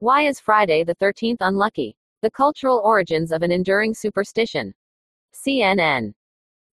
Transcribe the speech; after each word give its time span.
Why 0.00 0.28
is 0.28 0.38
Friday 0.38 0.84
the 0.84 0.94
13th 0.94 1.38
unlucky? 1.40 1.96
The 2.22 2.30
cultural 2.30 2.80
origins 2.84 3.32
of 3.32 3.42
an 3.42 3.50
enduring 3.50 3.94
superstition. 3.94 4.72
CNN. 5.34 6.12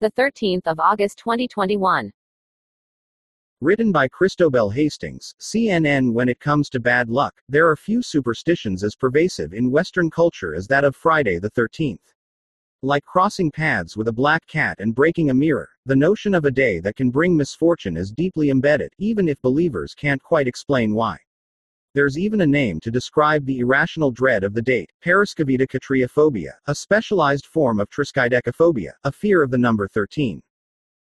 The 0.01 0.11
13th 0.11 0.67
of 0.67 0.77
August 0.77 1.19
2021. 1.19 2.11
Written 3.61 3.93
by 3.93 4.09
Christobel 4.09 4.73
Hastings, 4.73 5.35
CNN 5.39 6.11
When 6.11 6.27
it 6.27 6.41
comes 6.41 6.69
to 6.71 6.81
bad 6.81 7.09
luck, 7.09 7.33
there 7.47 7.69
are 7.69 7.77
few 7.77 8.01
superstitions 8.01 8.83
as 8.83 8.93
pervasive 8.93 9.53
in 9.53 9.71
Western 9.71 10.09
culture 10.09 10.53
as 10.53 10.67
that 10.67 10.83
of 10.83 10.93
Friday 10.93 11.39
the 11.39 11.51
13th. 11.51 12.13
Like 12.81 13.05
crossing 13.05 13.51
paths 13.51 13.95
with 13.95 14.09
a 14.09 14.13
black 14.13 14.45
cat 14.47 14.81
and 14.81 14.93
breaking 14.93 15.29
a 15.29 15.33
mirror, 15.33 15.69
the 15.85 15.95
notion 15.95 16.35
of 16.35 16.43
a 16.43 16.51
day 16.51 16.81
that 16.81 16.97
can 16.97 17.09
bring 17.09 17.37
misfortune 17.37 17.95
is 17.95 18.11
deeply 18.11 18.49
embedded, 18.49 18.91
even 18.97 19.29
if 19.29 19.41
believers 19.41 19.95
can't 19.95 20.21
quite 20.21 20.49
explain 20.49 20.93
why. 20.93 21.17
There's 21.95 22.17
even 22.17 22.41
a 22.41 22.47
name 22.47 22.79
to 22.79 22.89
describe 22.89 23.45
the 23.45 23.59
irrational 23.59 24.09
dread 24.09 24.43
of 24.43 24.55
the 24.55 24.63
date, 24.63 24.89
paraskevidekatriophobia, 25.05 26.53
a 26.65 26.73
specialized 26.73 27.45
form 27.45 27.79
of 27.79 27.87
triskaidekaphobia, 27.91 28.93
a 29.03 29.11
fear 29.11 29.43
of 29.43 29.51
the 29.51 29.59
number 29.59 29.87
13. 29.87 30.41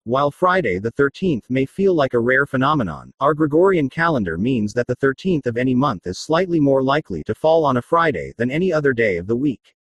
While 0.06 0.32
Friday 0.32 0.80
the 0.80 0.92
13th 0.94 1.44
may 1.52 1.68
feel 1.68 1.94
like 1.94 2.16
a 2.16 2.20
rare 2.20 2.48
phenomenon, 2.48 3.14
our 3.20 3.36
Gregorian 3.36 3.90
calendar 3.90 4.40
means 4.40 4.74
that 4.74 4.88
the 4.88 4.96
13th 4.96 5.46
of 5.46 5.56
any 5.56 5.76
month 5.76 6.08
is 6.08 6.18
slightly 6.18 6.60
more 6.60 6.82
likely 6.82 7.22
to 7.26 7.36
fall 7.36 7.64
on 7.64 7.78
a 7.78 7.82
Friday 7.84 8.34
than 8.38 8.50
any 8.50 8.74
other 8.74 8.92
day 8.92 9.18
of 9.18 9.28
the 9.28 9.36
week. 9.36 9.76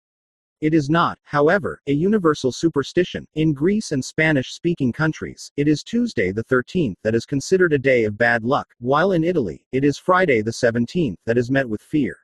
It 0.62 0.74
is 0.74 0.90
not, 0.90 1.18
however, 1.24 1.80
a 1.88 1.94
universal 1.94 2.52
superstition. 2.52 3.26
In 3.36 3.54
Greece 3.54 3.94
and 3.94 4.04
Spanish 4.04 4.52
speaking 4.52 4.92
countries, 4.92 5.52
it 5.56 5.70
is 5.70 5.84
Tuesday 5.84 6.34
the 6.34 6.44
13th 6.44 6.98
that 7.02 7.16
is 7.16 7.26
considered 7.26 7.72
a 7.72 7.78
day 7.80 8.04
of 8.04 8.18
bad 8.18 8.44
luck, 8.44 8.68
while 8.80 9.14
in 9.14 9.24
Italy, 9.24 9.66
it 9.72 9.86
is 9.86 9.98
Friday 9.98 10.42
the 10.42 10.52
17th 10.52 11.16
that 11.26 11.38
is 11.38 11.50
met 11.50 11.70
with 11.70 11.82
fear. 11.82 12.18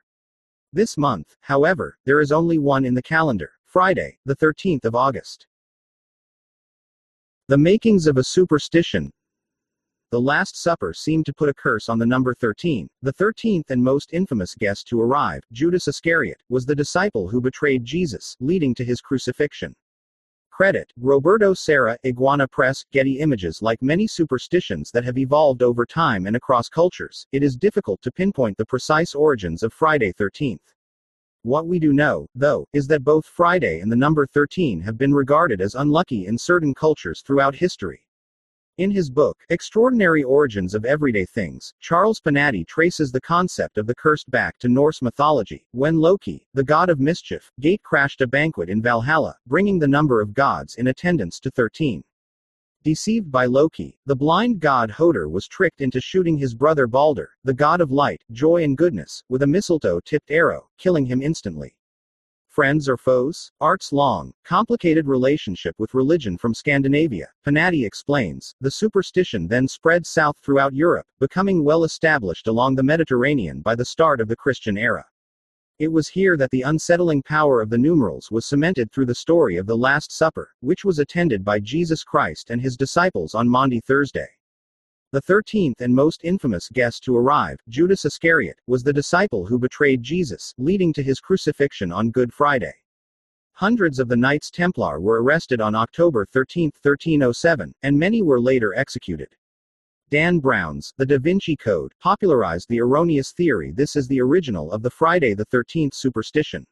This 0.74 0.98
month, 0.98 1.34
however, 1.40 1.96
there 2.04 2.20
is 2.20 2.30
only 2.30 2.58
one 2.58 2.84
in 2.84 2.92
the 2.92 3.00
calendar 3.00 3.52
Friday, 3.64 4.18
the 4.26 4.36
13th 4.36 4.84
of 4.84 4.94
August. 4.94 5.46
The 7.48 7.56
makings 7.56 8.06
of 8.06 8.18
a 8.18 8.24
superstition, 8.24 9.10
the 10.12 10.20
Last 10.20 10.56
Supper 10.56 10.94
seemed 10.94 11.26
to 11.26 11.34
put 11.34 11.48
a 11.48 11.54
curse 11.54 11.88
on 11.88 11.98
the 11.98 12.06
number 12.06 12.32
13. 12.32 12.88
The 13.02 13.12
thirteenth 13.12 13.72
and 13.72 13.82
most 13.82 14.12
infamous 14.12 14.54
guest 14.54 14.86
to 14.88 15.00
arrive, 15.00 15.42
Judas 15.50 15.88
Iscariot, 15.88 16.40
was 16.48 16.64
the 16.64 16.76
disciple 16.76 17.26
who 17.26 17.40
betrayed 17.40 17.84
Jesus, 17.84 18.36
leading 18.38 18.72
to 18.76 18.84
his 18.84 19.00
crucifixion. 19.00 19.74
Credit, 20.52 20.92
Roberto 20.96 21.54
Serra, 21.54 21.98
Iguana 22.06 22.46
Press, 22.46 22.84
Getty 22.92 23.18
Images 23.18 23.62
Like 23.62 23.82
many 23.82 24.06
superstitions 24.06 24.92
that 24.92 25.04
have 25.04 25.18
evolved 25.18 25.64
over 25.64 25.84
time 25.84 26.26
and 26.26 26.36
across 26.36 26.68
cultures, 26.68 27.26
it 27.32 27.42
is 27.42 27.56
difficult 27.56 28.00
to 28.02 28.12
pinpoint 28.12 28.56
the 28.58 28.64
precise 28.64 29.12
origins 29.12 29.64
of 29.64 29.72
Friday 29.72 30.12
13th. 30.12 30.72
What 31.42 31.66
we 31.66 31.80
do 31.80 31.92
know, 31.92 32.28
though, 32.36 32.64
is 32.72 32.86
that 32.86 33.02
both 33.02 33.26
Friday 33.26 33.80
and 33.80 33.90
the 33.90 33.96
number 33.96 34.24
13 34.24 34.80
have 34.82 34.96
been 34.96 35.12
regarded 35.12 35.60
as 35.60 35.74
unlucky 35.74 36.26
in 36.26 36.38
certain 36.38 36.74
cultures 36.74 37.22
throughout 37.22 37.56
history. 37.56 38.05
In 38.78 38.90
his 38.90 39.08
book, 39.08 39.38
Extraordinary 39.48 40.22
Origins 40.22 40.74
of 40.74 40.84
Everyday 40.84 41.24
Things, 41.24 41.72
Charles 41.80 42.20
Panati 42.20 42.66
traces 42.66 43.10
the 43.10 43.22
concept 43.22 43.78
of 43.78 43.86
the 43.86 43.94
cursed 43.94 44.30
back 44.30 44.58
to 44.58 44.68
Norse 44.68 45.00
mythology, 45.00 45.66
when 45.70 45.96
Loki, 45.96 46.46
the 46.52 46.62
god 46.62 46.90
of 46.90 47.00
mischief, 47.00 47.50
gate 47.58 47.82
crashed 47.82 48.20
a 48.20 48.26
banquet 48.26 48.68
in 48.68 48.82
Valhalla, 48.82 49.34
bringing 49.46 49.78
the 49.78 49.88
number 49.88 50.20
of 50.20 50.34
gods 50.34 50.74
in 50.74 50.88
attendance 50.88 51.40
to 51.40 51.50
13. 51.50 52.04
Deceived 52.84 53.32
by 53.32 53.46
Loki, 53.46 53.98
the 54.04 54.14
blind 54.14 54.60
god 54.60 54.90
Hoder 54.90 55.26
was 55.26 55.48
tricked 55.48 55.80
into 55.80 55.98
shooting 55.98 56.36
his 56.36 56.54
brother 56.54 56.86
Balder, 56.86 57.30
the 57.44 57.54
god 57.54 57.80
of 57.80 57.90
light, 57.90 58.22
joy 58.30 58.62
and 58.62 58.76
goodness, 58.76 59.22
with 59.30 59.40
a 59.40 59.46
mistletoe 59.46 60.00
tipped 60.04 60.30
arrow, 60.30 60.68
killing 60.76 61.06
him 61.06 61.22
instantly 61.22 61.74
friends 62.56 62.88
or 62.88 62.96
foes? 62.96 63.52
Art's 63.60 63.92
long, 63.92 64.32
complicated 64.42 65.06
relationship 65.06 65.74
with 65.76 65.92
religion 65.92 66.38
from 66.38 66.54
Scandinavia, 66.54 67.28
Panati 67.46 67.84
explains, 67.84 68.54
the 68.62 68.70
superstition 68.70 69.46
then 69.46 69.68
spread 69.68 70.06
south 70.06 70.38
throughout 70.38 70.72
Europe, 70.72 71.06
becoming 71.20 71.62
well 71.62 71.84
established 71.84 72.48
along 72.48 72.74
the 72.74 72.82
Mediterranean 72.82 73.60
by 73.60 73.74
the 73.74 73.84
start 73.84 74.22
of 74.22 74.28
the 74.28 74.36
Christian 74.36 74.78
era. 74.78 75.04
It 75.78 75.92
was 75.92 76.08
here 76.08 76.38
that 76.38 76.50
the 76.50 76.62
unsettling 76.62 77.22
power 77.24 77.60
of 77.60 77.68
the 77.68 77.76
numerals 77.76 78.30
was 78.30 78.46
cemented 78.46 78.90
through 78.90 79.04
the 79.04 79.14
story 79.14 79.58
of 79.58 79.66
the 79.66 79.76
Last 79.76 80.10
Supper, 80.10 80.48
which 80.60 80.82
was 80.82 80.98
attended 80.98 81.44
by 81.44 81.60
Jesus 81.60 82.02
Christ 82.04 82.48
and 82.48 82.62
his 82.62 82.78
disciples 82.78 83.34
on 83.34 83.50
Maundy 83.50 83.80
Thursday. 83.80 84.28
The 85.16 85.22
thirteenth 85.22 85.80
and 85.80 85.94
most 85.94 86.20
infamous 86.24 86.68
guest 86.68 87.02
to 87.04 87.16
arrive, 87.16 87.56
Judas 87.70 88.04
Iscariot, 88.04 88.60
was 88.66 88.82
the 88.82 88.92
disciple 88.92 89.46
who 89.46 89.58
betrayed 89.58 90.02
Jesus, 90.02 90.52
leading 90.58 90.92
to 90.92 91.02
his 91.02 91.20
crucifixion 91.20 91.90
on 91.90 92.10
Good 92.10 92.34
Friday. 92.34 92.74
Hundreds 93.52 93.98
of 93.98 94.08
the 94.08 94.16
Knights 94.18 94.50
Templar 94.50 95.00
were 95.00 95.22
arrested 95.22 95.58
on 95.58 95.74
October 95.74 96.26
13, 96.26 96.64
1307, 96.82 97.72
and 97.82 97.98
many 97.98 98.20
were 98.20 98.38
later 98.38 98.74
executed. 98.74 99.34
Dan 100.10 100.38
Brown's 100.38 100.92
The 100.98 101.06
Da 101.06 101.18
Vinci 101.18 101.56
Code 101.56 101.94
popularized 101.98 102.68
the 102.68 102.82
erroneous 102.82 103.32
theory 103.32 103.72
this 103.72 103.96
is 103.96 104.06
the 104.08 104.20
original 104.20 104.70
of 104.70 104.82
the 104.82 104.90
Friday 104.90 105.32
the 105.32 105.46
13th 105.46 105.94
superstition. 105.94 106.66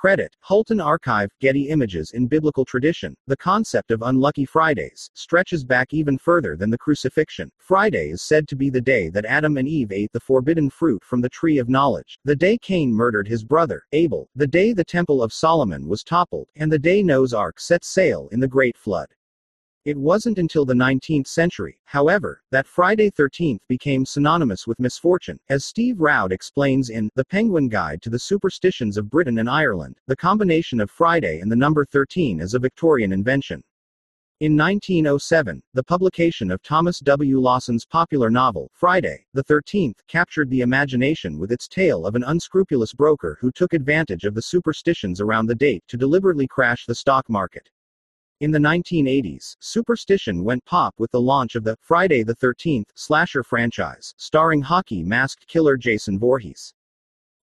Credit, 0.00 0.32
Hulton 0.42 0.80
Archive, 0.80 1.32
Getty 1.40 1.70
Images 1.70 2.12
In 2.12 2.28
biblical 2.28 2.64
tradition, 2.64 3.16
the 3.26 3.36
concept 3.36 3.90
of 3.90 4.02
unlucky 4.02 4.44
Fridays 4.44 5.10
stretches 5.14 5.64
back 5.64 5.92
even 5.92 6.16
further 6.16 6.56
than 6.56 6.70
the 6.70 6.78
crucifixion. 6.78 7.50
Friday 7.58 8.10
is 8.10 8.22
said 8.22 8.46
to 8.46 8.54
be 8.54 8.70
the 8.70 8.80
day 8.80 9.08
that 9.08 9.24
Adam 9.24 9.56
and 9.56 9.66
Eve 9.66 9.90
ate 9.90 10.12
the 10.12 10.20
forbidden 10.20 10.70
fruit 10.70 11.02
from 11.02 11.20
the 11.20 11.28
tree 11.28 11.58
of 11.58 11.68
knowledge, 11.68 12.20
the 12.24 12.36
day 12.36 12.56
Cain 12.58 12.92
murdered 12.92 13.26
his 13.26 13.42
brother, 13.42 13.82
Abel, 13.90 14.28
the 14.36 14.46
day 14.46 14.72
the 14.72 14.84
Temple 14.84 15.20
of 15.20 15.32
Solomon 15.32 15.88
was 15.88 16.04
toppled, 16.04 16.46
and 16.54 16.70
the 16.70 16.78
day 16.78 17.02
Noah's 17.02 17.34
Ark 17.34 17.58
set 17.58 17.84
sail 17.84 18.28
in 18.30 18.38
the 18.38 18.46
Great 18.46 18.76
Flood. 18.76 19.08
It 19.88 19.96
wasn't 19.96 20.38
until 20.38 20.66
the 20.66 20.74
19th 20.74 21.28
century, 21.28 21.80
however, 21.86 22.42
that 22.50 22.66
Friday 22.66 23.10
13th 23.10 23.60
became 23.68 24.04
synonymous 24.04 24.66
with 24.66 24.78
misfortune. 24.78 25.40
As 25.48 25.64
Steve 25.64 25.98
Roud 25.98 26.30
explains 26.30 26.90
in 26.90 27.08
The 27.14 27.24
Penguin 27.24 27.70
Guide 27.70 28.02
to 28.02 28.10
the 28.10 28.18
Superstitions 28.18 28.98
of 28.98 29.08
Britain 29.08 29.38
and 29.38 29.48
Ireland, 29.48 29.96
the 30.06 30.14
combination 30.14 30.78
of 30.80 30.90
Friday 30.90 31.40
and 31.40 31.50
the 31.50 31.56
number 31.56 31.86
13 31.86 32.38
is 32.42 32.52
a 32.52 32.58
Victorian 32.58 33.14
invention. 33.14 33.64
In 34.40 34.58
1907, 34.58 35.62
the 35.72 35.82
publication 35.82 36.50
of 36.50 36.62
Thomas 36.62 36.98
W. 36.98 37.40
Lawson's 37.40 37.86
popular 37.86 38.28
novel, 38.28 38.70
Friday, 38.74 39.24
the 39.32 39.44
13th, 39.44 40.00
captured 40.06 40.50
the 40.50 40.60
imagination 40.60 41.38
with 41.38 41.50
its 41.50 41.66
tale 41.66 42.04
of 42.04 42.14
an 42.14 42.24
unscrupulous 42.24 42.92
broker 42.92 43.38
who 43.40 43.50
took 43.50 43.72
advantage 43.72 44.24
of 44.24 44.34
the 44.34 44.42
superstitions 44.42 45.22
around 45.22 45.46
the 45.46 45.54
date 45.54 45.82
to 45.88 45.96
deliberately 45.96 46.46
crash 46.46 46.84
the 46.84 46.94
stock 46.94 47.30
market. 47.30 47.70
In 48.40 48.52
the 48.52 48.58
1980s, 48.60 49.56
superstition 49.58 50.44
went 50.44 50.64
pop 50.64 50.94
with 50.96 51.10
the 51.10 51.20
launch 51.20 51.56
of 51.56 51.64
the 51.64 51.76
Friday 51.80 52.22
the 52.22 52.36
13th 52.36 52.86
slasher 52.94 53.42
franchise, 53.42 54.14
starring 54.16 54.62
hockey 54.62 55.02
masked 55.02 55.48
killer 55.48 55.76
Jason 55.76 56.20
Voorhees. 56.20 56.72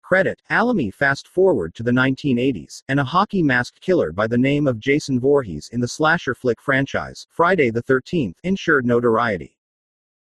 Credit, 0.02 0.42
Alamy 0.50 0.94
fast 0.94 1.28
forward 1.28 1.76
to 1.76 1.84
the 1.84 1.92
1980s, 1.92 2.82
and 2.88 2.98
a 2.98 3.04
hockey 3.04 3.44
masked 3.44 3.82
killer 3.82 4.14
by 4.14 4.26
the 4.26 4.38
name 4.38 4.68
of 4.68 4.80
Jason 4.80 5.20
Voorhees 5.20 5.68
in 5.74 5.82
the 5.82 5.88
slasher 5.90 6.34
flick 6.34 6.62
franchise, 6.62 7.28
Friday 7.30 7.72
the 7.72 7.84
13th, 7.84 8.36
ensured 8.44 8.86
notoriety. 8.86 9.55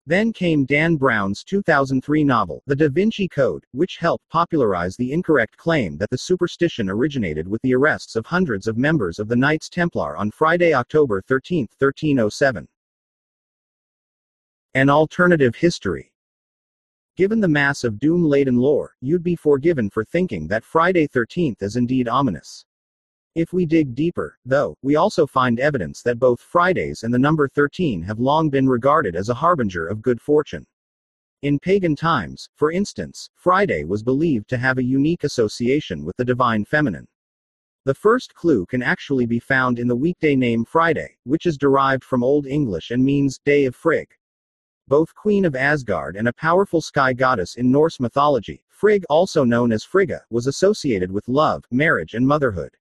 Then 0.05 0.33
came 0.33 0.65
Dan 0.65 0.97
Brown's 0.97 1.45
2003 1.45 2.25
novel, 2.25 2.63
The 2.67 2.75
Da 2.75 2.89
Vinci 2.89 3.29
Code, 3.29 3.65
which 3.71 3.99
helped 3.99 4.29
popularize 4.31 4.97
the 4.97 5.13
incorrect 5.13 5.57
claim 5.57 5.97
that 5.99 6.11
the 6.11 6.19
superstition 6.19 6.91
originated 6.91 7.47
with 7.47 7.63
the 7.63 7.75
arrests 7.75 8.17
of 8.17 8.27
hundreds 8.27 8.67
of 8.67 8.77
members 8.77 9.21
of 9.21 9.29
the 9.29 9.37
Knights 9.37 9.69
Templar 9.69 10.17
on 10.17 10.33
Friday, 10.33 10.75
October 10.75 11.23
13, 11.23 11.69
1307. 11.79 12.67
An 14.75 14.91
alternative 14.91 15.55
history. 15.55 16.11
Given 17.17 17.39
the 17.39 17.47
mass 17.47 17.85
of 17.85 18.01
doom 18.01 18.25
laden 18.25 18.57
lore, 18.57 18.97
you'd 19.01 19.23
be 19.23 19.37
forgiven 19.37 19.89
for 19.89 20.05
thinking 20.05 20.49
that 20.49 20.65
Friday 20.65 21.07
13th 21.07 21.63
is 21.63 21.77
indeed 21.77 22.09
ominous. 22.09 22.65
If 23.35 23.55
we 23.55 23.65
dig 23.65 23.95
deeper, 23.95 24.37
though, 24.45 24.77
we 24.83 24.97
also 24.97 25.27
find 25.27 25.59
evidence 25.59 26.03
that 26.03 26.19
both 26.19 26.39
Fridays 26.39 27.03
and 27.03 27.15
the 27.15 27.19
number 27.19 27.49
13 27.49 28.03
have 28.03 28.21
long 28.21 28.51
been 28.51 28.69
regarded 28.69 29.17
as 29.17 29.31
a 29.31 29.35
harbinger 29.35 29.87
of 29.87 30.03
good 30.03 30.21
fortune. 30.21 30.67
In 31.41 31.59
pagan 31.59 31.97
times, 31.97 32.51
for 32.57 32.71
instance, 32.71 33.31
Friday 33.35 33.85
was 33.85 34.03
believed 34.03 34.51
to 34.51 34.59
have 34.59 34.77
a 34.77 34.85
unique 34.85 35.25
association 35.25 36.05
with 36.05 36.15
the 36.19 36.27
divine 36.27 36.67
feminine. 36.67 37.09
The 37.87 37.95
first 37.95 38.35
clue 38.35 38.67
can 38.67 38.83
actually 38.83 39.25
be 39.25 39.41
found 39.41 39.79
in 39.79 39.89
the 39.89 39.97
weekday 39.97 40.37
name 40.37 40.67
Friday, 40.67 41.17
which 41.25 41.47
is 41.47 41.57
derived 41.57 42.05
from 42.05 42.23
Old 42.23 42.47
English 42.47 42.91
and 42.91 43.03
means 43.03 43.41
day 43.47 43.65
of 43.65 43.75
Frigg. 43.75 44.09
Both 44.89 45.15
Queen 45.15 45.47
of 45.47 45.57
Asgard 45.57 46.17
and 46.17 46.29
a 46.29 46.35
powerful 46.35 46.83
sky 46.83 47.15
goddess 47.15 47.55
in 47.55 47.73
Norse 47.73 47.99
mythology, 47.99 48.63
Frigg, 48.69 49.07
also 49.09 49.43
known 49.43 49.73
as 49.73 49.85
Frigga, 49.85 50.21
was 50.29 50.47
associated 50.47 51.11
with 51.11 51.27
love, 51.29 51.65
marriage, 51.71 52.13
and 52.13 52.29
motherhood. 52.29 52.77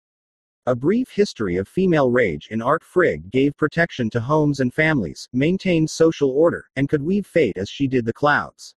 A 0.67 0.75
brief 0.75 1.09
history 1.09 1.57
of 1.57 1.67
female 1.67 2.11
rage 2.11 2.49
in 2.51 2.61
Art 2.61 2.83
Frigg 2.83 3.31
gave 3.31 3.57
protection 3.57 4.11
to 4.11 4.19
homes 4.19 4.59
and 4.59 4.71
families, 4.71 5.27
maintained 5.33 5.89
social 5.89 6.29
order, 6.29 6.69
and 6.75 6.87
could 6.87 7.01
weave 7.01 7.25
fate 7.25 7.57
as 7.57 7.67
she 7.67 7.87
did 7.87 8.05
the 8.05 8.13
clouds. 8.13 8.75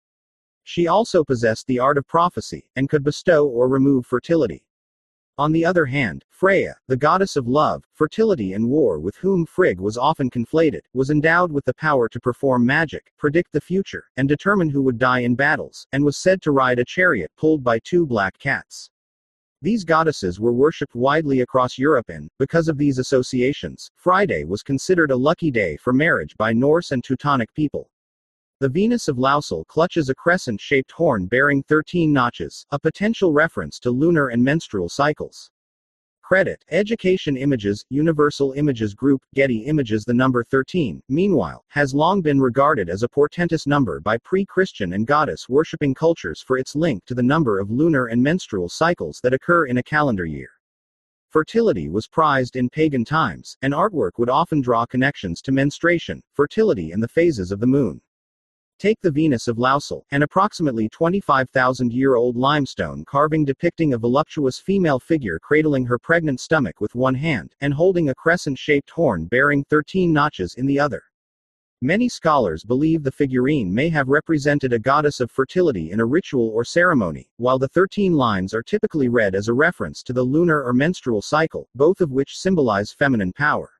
She 0.63 0.87
also 0.87 1.25
possessed 1.25 1.67
the 1.67 1.81
art 1.81 1.99
of 1.99 2.07
prophecy, 2.07 2.71
and 2.77 2.89
could 2.89 3.03
bestow 3.03 3.49
or 3.49 3.67
remove 3.67 4.07
fertility. 4.07 4.65
On 5.39 5.51
the 5.51 5.65
other 5.65 5.85
hand, 5.85 6.25
Freya, 6.29 6.77
the 6.87 6.97
goddess 6.97 7.35
of 7.35 7.49
love, 7.49 7.83
fertility 7.93 8.53
and 8.53 8.69
war 8.69 9.01
with 9.01 9.17
whom 9.17 9.45
Frigg 9.45 9.81
was 9.81 9.99
often 9.99 10.31
conflated, 10.31 10.83
was 10.95 11.11
endowed 11.11 11.51
with 11.51 11.65
the 11.65 11.75
power 11.75 12.09
to 12.11 12.21
perform 12.21 12.65
magic, 12.65 13.13
predict 13.19 13.51
the 13.51 13.61
future, 13.61 14.05
and 14.17 14.29
determine 14.29 14.71
who 14.71 14.83
would 14.83 14.99
die 14.99 15.21
in 15.21 15.35
battles, 15.35 15.89
and 15.91 16.05
was 16.05 16.17
said 16.17 16.43
to 16.43 16.53
ride 16.53 16.79
a 16.79 16.85
chariot 16.85 17.33
pulled 17.37 17.65
by 17.65 17.81
two 17.81 18.07
black 18.07 18.39
cats. 18.39 18.92
These 19.63 19.85
goddesses 19.85 20.41
were 20.41 20.53
worshipped 20.53 20.97
widely 20.97 21.43
across 21.43 21.79
Europe 21.79 22.09
and, 22.09 22.29
because 22.37 22.67
of 22.67 22.79
these 22.79 22.99
associations, 22.99 23.93
Friday 23.95 24.43
was 24.43 24.61
considered 24.61 25.13
a 25.13 25.17
lucky 25.17 25.53
day 25.53 25.77
for 25.77 25.93
marriage 25.93 26.37
by 26.37 26.53
Norse 26.53 26.91
and 26.91 27.05
Teutonic 27.05 27.55
people. 27.55 27.89
The 28.59 28.69
Venus 28.69 29.07
of 29.07 29.19
Laussel 29.19 29.65
clutches 29.67 30.09
a 30.09 30.17
crescent 30.17 30.61
shaped 30.61 30.91
horn 30.91 31.27
bearing 31.27 31.63
13 31.63 32.13
notches, 32.13 32.67
a 32.73 32.79
potential 32.79 33.33
reference 33.33 33.79
to 33.79 33.93
lunar 33.93 34.31
and 34.31 34.43
menstrual 34.43 34.89
cycles. 34.89 35.49
Credit 36.33 36.65
Education 36.71 37.37
Images, 37.37 37.85
Universal 37.91 38.53
Images 38.53 38.95
Group, 38.95 39.21
Getty 39.35 39.67
Images. 39.67 40.03
The 40.03 40.15
number 40.15 40.43
13, 40.43 41.03
meanwhile, 41.11 41.63
has 41.69 41.93
long 41.93 42.23
been 42.23 42.41
regarded 42.41 42.89
as 42.89 43.03
a 43.03 43.09
portentous 43.11 43.67
number 43.67 44.01
by 44.01 44.17
pre 44.17 44.47
Christian 44.47 44.95
and 44.95 45.07
goddess 45.07 45.47
worshipping 45.51 45.93
cultures 45.93 46.41
for 46.41 46.57
its 46.57 46.75
link 46.75 47.05
to 47.05 47.15
the 47.15 47.23
number 47.23 47.59
of 47.61 47.71
lunar 47.71 48.07
and 48.07 48.23
menstrual 48.23 48.71
cycles 48.71 49.21
that 49.23 49.35
occur 49.35 49.67
in 49.67 49.77
a 49.77 49.83
calendar 49.83 50.25
year. 50.25 50.49
Fertility 51.29 51.91
was 51.91 52.09
prized 52.09 52.57
in 52.57 52.71
pagan 52.71 53.05
times, 53.05 53.59
and 53.61 53.75
artwork 53.75 54.13
would 54.17 54.31
often 54.31 54.63
draw 54.63 54.87
connections 54.87 55.43
to 55.43 55.53
menstruation, 55.53 56.23
fertility, 56.33 56.93
and 56.93 57.03
the 57.03 57.09
phases 57.09 57.53
of 57.53 57.61
the 57.61 57.67
moon. 57.67 58.01
Take 58.83 59.01
the 59.01 59.13
Venus 59.13 59.47
of 59.47 59.59
Laussel, 59.59 60.05
an 60.11 60.25
approximately 60.25 60.89
25,000 60.89 61.93
year 61.93 62.17
old 62.17 62.37
limestone 62.37 63.05
carving 63.05 63.45
depicting 63.45 63.95
a 63.95 63.99
voluptuous 63.99 64.59
female 64.59 64.99
figure 64.99 65.39
cradling 65.39 65.87
her 65.87 66.01
pregnant 66.01 66.41
stomach 66.41 66.81
with 66.81 66.97
one 66.97 67.15
hand, 67.15 67.55
and 67.61 67.73
holding 67.73 68.09
a 68.09 68.15
crescent 68.17 68.59
shaped 68.59 68.91
horn 68.91 69.27
bearing 69.27 69.63
13 69.71 70.13
notches 70.13 70.57
in 70.57 70.67
the 70.67 70.81
other. 70.81 71.05
Many 71.81 72.09
scholars 72.09 72.65
believe 72.65 73.05
the 73.05 73.13
figurine 73.13 73.73
may 73.73 73.89
have 73.89 74.09
represented 74.09 74.73
a 74.73 74.81
goddess 74.81 75.21
of 75.21 75.31
fertility 75.31 75.93
in 75.93 76.01
a 76.01 76.05
ritual 76.05 76.49
or 76.49 76.65
ceremony, 76.65 77.31
while 77.37 77.61
the 77.61 77.69
13 77.69 78.15
lines 78.15 78.53
are 78.53 78.65
typically 78.65 79.09
read 79.09 79.37
as 79.37 79.47
a 79.47 79.55
reference 79.55 80.03
to 80.03 80.13
the 80.13 80.25
lunar 80.25 80.61
or 80.65 80.73
menstrual 80.73 81.23
cycle, 81.23 81.69
both 81.77 82.01
of 82.01 82.11
which 82.11 82.37
symbolize 82.37 82.91
feminine 82.91 83.33
power. 83.33 83.71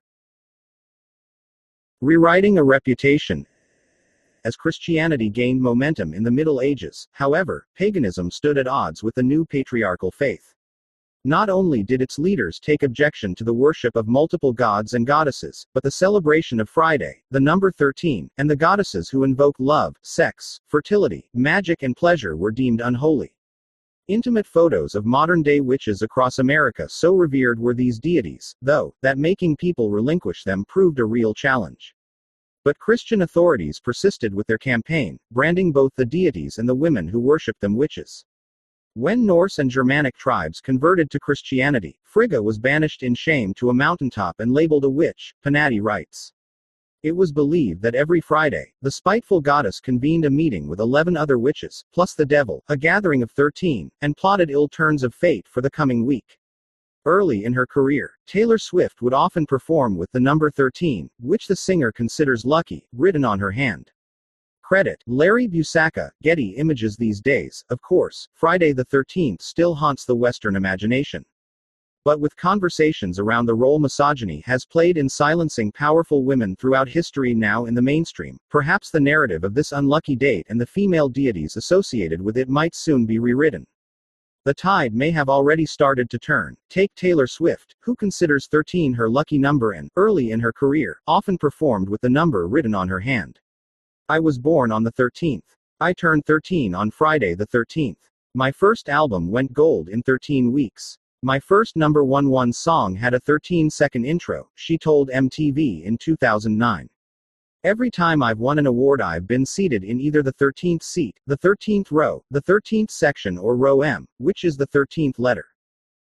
Rewriting 1.99 2.57
a 2.57 2.63
reputation, 2.63 3.45
as 4.45 4.55
Christianity 4.55 5.29
gained 5.29 5.61
momentum 5.61 6.13
in 6.13 6.23
the 6.23 6.31
Middle 6.31 6.61
Ages, 6.61 7.07
however, 7.11 7.67
paganism 7.75 8.29
stood 8.29 8.57
at 8.57 8.67
odds 8.67 9.03
with 9.03 9.15
the 9.15 9.23
new 9.23 9.45
patriarchal 9.45 10.11
faith. 10.11 10.53
Not 11.25 11.49
only 11.49 11.83
did 11.83 12.01
its 12.01 12.19
leaders 12.19 12.59
take 12.59 12.83
objection 12.83 13.33
to 13.35 13.45
the 13.45 13.53
worship 13.53 13.95
of 13.95 14.09
multiple 14.09 14.51
gods 14.51 14.93
and 14.93 15.07
goddesses, 15.07 15.65
but 15.73 15.81
the 15.81 15.91
celebration 15.91 16.59
of 16.59 16.69
Friday, 16.69 17.23
the 17.31 17.39
number 17.39 17.71
13, 17.71 18.29
and 18.37 18.49
the 18.49 18.55
goddesses 18.57 19.09
who 19.09 19.23
invoke 19.23 19.55
love, 19.57 19.95
sex, 20.01 20.59
fertility, 20.67 21.29
magic, 21.33 21.81
and 21.83 21.95
pleasure 21.95 22.35
were 22.35 22.51
deemed 22.51 22.81
unholy. 22.81 23.33
Intimate 24.09 24.45
photos 24.45 24.95
of 24.95 25.05
modern 25.05 25.41
day 25.41 25.61
witches 25.61 26.01
across 26.01 26.39
America 26.39 26.89
so 26.89 27.13
revered 27.13 27.57
were 27.57 27.73
these 27.73 27.99
deities, 27.99 28.53
though, 28.61 28.93
that 29.01 29.17
making 29.17 29.55
people 29.55 29.89
relinquish 29.89 30.43
them 30.43 30.65
proved 30.67 30.99
a 30.99 31.05
real 31.05 31.33
challenge. 31.33 31.95
But 32.65 32.79
Christian 32.79 33.23
authorities 33.23 33.81
persisted 33.81 34.33
with 34.33 34.47
their 34.47 34.57
campaign, 34.57 35.19
branding 35.31 35.73
both 35.73 35.91
the 35.95 36.05
deities 36.05 36.59
and 36.59 36.69
the 36.69 36.75
women 36.75 37.09
who 37.09 37.19
worshipped 37.19 37.59
them 37.59 37.75
witches. 37.75 38.23
When 38.93 39.25
Norse 39.25 39.59
and 39.59 39.69
Germanic 39.69 40.15
tribes 40.15 40.61
converted 40.61 41.09
to 41.11 41.19
Christianity, 41.19 41.97
Frigga 42.03 42.41
was 42.41 42.59
banished 42.59 43.03
in 43.03 43.15
shame 43.15 43.53
to 43.55 43.69
a 43.69 43.73
mountaintop 43.73 44.39
and 44.39 44.53
labeled 44.53 44.85
a 44.85 44.89
witch, 44.89 45.33
Panati 45.43 45.81
writes. 45.81 46.31
It 47.01 47.13
was 47.13 47.33
believed 47.33 47.81
that 47.81 47.95
every 47.95 48.21
Friday, 48.21 48.71
the 48.81 48.91
spiteful 48.91 49.41
goddess 49.41 49.81
convened 49.81 50.23
a 50.23 50.29
meeting 50.29 50.69
with 50.69 50.79
eleven 50.79 51.17
other 51.17 51.37
witches, 51.37 51.83
plus 51.91 52.13
the 52.13 52.25
devil, 52.25 52.63
a 52.69 52.77
gathering 52.77 53.21
of 53.23 53.31
thirteen, 53.31 53.91
and 54.01 54.15
plotted 54.15 54.49
ill 54.49 54.69
turns 54.69 55.03
of 55.03 55.13
fate 55.13 55.47
for 55.49 55.59
the 55.59 55.69
coming 55.69 56.05
week. 56.05 56.39
Early 57.05 57.43
in 57.43 57.51
her 57.51 57.67
career, 57.67 58.11
Taylor 58.27 58.57
Swift 58.57 59.01
would 59.01 59.13
often 59.13 59.45
perform 59.45 59.97
with 59.97 60.09
the 60.13 60.21
number 60.21 60.49
13, 60.49 61.09
which 61.19 61.47
the 61.47 61.55
singer 61.55 61.91
considers 61.91 62.45
lucky, 62.45 62.87
written 62.93 63.25
on 63.25 63.39
her 63.39 63.51
hand. 63.51 63.91
Credit 64.61 65.03
Larry 65.05 65.49
Busacca, 65.49 66.11
Getty 66.21 66.51
Images 66.51 66.95
These 66.95 67.19
days, 67.19 67.65
of 67.69 67.81
course, 67.81 68.29
Friday 68.33 68.71
the 68.71 68.85
13th 68.85 69.41
still 69.41 69.75
haunts 69.75 70.05
the 70.05 70.15
Western 70.15 70.55
imagination. 70.55 71.25
But 72.05 72.21
with 72.21 72.37
conversations 72.37 73.19
around 73.19 73.47
the 73.47 73.55
role 73.55 73.79
misogyny 73.79 74.41
has 74.45 74.65
played 74.65 74.97
in 74.97 75.09
silencing 75.09 75.73
powerful 75.73 76.23
women 76.23 76.55
throughout 76.55 76.87
history 76.87 77.33
now 77.33 77.65
in 77.65 77.73
the 77.73 77.81
mainstream, 77.81 78.37
perhaps 78.49 78.89
the 78.89 79.01
narrative 79.01 79.43
of 79.43 79.53
this 79.53 79.73
unlucky 79.73 80.15
date 80.15 80.47
and 80.49 80.59
the 80.59 80.65
female 80.65 81.09
deities 81.09 81.57
associated 81.57 82.21
with 82.21 82.37
it 82.37 82.47
might 82.47 82.75
soon 82.75 83.05
be 83.05 83.19
rewritten. 83.19 83.65
The 84.45 84.53
tide 84.53 84.93
may 84.93 85.09
have 85.11 85.29
already 85.29 85.65
started 85.65 86.09
to 86.09 86.19
turn. 86.19 86.57
Take 86.69 86.93
Taylor 86.95 87.27
Swift, 87.27 87.77
who 87.79 87.95
considers 87.95 88.47
13 88.47 88.93
her 88.93 89.09
lucky 89.09 89.37
number 89.37 89.71
and, 89.71 89.89
early 89.95 90.31
in 90.31 90.41
her 90.41 90.51
career, 90.51 90.99
often 91.07 91.37
performed 91.37 91.87
with 91.87 92.01
the 92.01 92.09
number 92.09 92.45
written 92.45 92.75
on 92.75 92.89
her 92.89 92.99
hand. 92.99 93.39
I 94.09 94.19
was 94.19 94.37
born 94.37 94.69
on 94.69 94.83
the 94.83 94.91
13th. 94.91 95.55
I 95.79 95.93
turned 95.93 96.25
13 96.25 96.75
on 96.75 96.91
Friday 96.91 97.35
the 97.35 97.47
13th. 97.47 98.09
My 98.33 98.51
first 98.51 98.89
album 98.89 99.31
went 99.31 99.53
gold 99.53 99.87
in 99.87 100.03
13 100.03 100.51
weeks. 100.51 100.97
My 101.21 101.39
first 101.39 101.77
number 101.77 102.03
one 102.03 102.27
one 102.29 102.51
song 102.51 102.95
had 102.95 103.13
a 103.13 103.21
13 103.21 103.69
second 103.69 104.03
intro, 104.03 104.49
she 104.55 104.77
told 104.77 105.09
MTV 105.09 105.85
in 105.85 105.97
2009. 105.97 106.89
Every 107.65 107.89
time 107.89 108.21
I've 108.21 108.39
won 108.39 108.59
an 108.59 108.67
award, 108.67 108.99
I've 108.99 109.25
been 109.25 109.45
seated 109.45 109.85
in 109.85 110.01
either 110.01 110.21
the 110.21 110.33
13th 110.33 110.83
seat, 110.83 111.17
the 111.27 111.37
13th 111.37 111.91
row, 111.91 112.21
the 112.29 112.41
13th 112.41 112.91
section, 112.91 113.37
or 113.37 113.55
row 113.55 113.83
M, 113.83 114.05
which 114.17 114.43
is 114.43 114.57
the 114.57 114.67
13th 114.67 115.17
letter. 115.17 115.45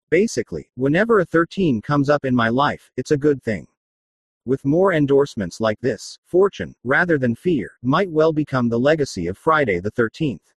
Basically, 0.08 0.70
whenever 0.76 1.20
a 1.20 1.24
13 1.26 1.82
comes 1.82 2.08
up 2.08 2.24
in 2.24 2.34
my 2.34 2.48
life, 2.48 2.90
it's 2.96 3.10
a 3.10 3.18
good 3.18 3.42
thing. 3.42 3.66
With 4.46 4.64
more 4.64 4.94
endorsements 4.94 5.60
like 5.60 5.78
this, 5.82 6.18
fortune, 6.24 6.74
rather 6.82 7.18
than 7.18 7.34
fear, 7.34 7.72
might 7.82 8.10
well 8.10 8.32
become 8.32 8.70
the 8.70 8.80
legacy 8.80 9.26
of 9.26 9.36
Friday 9.36 9.80
the 9.80 9.92
13th. 9.92 10.53